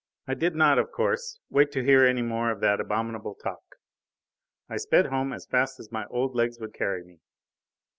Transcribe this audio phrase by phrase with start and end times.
[0.27, 3.61] I did not, of course, wait to hear any more of that abominable talk.
[4.67, 7.19] I sped home as fast as my old legs would carry me.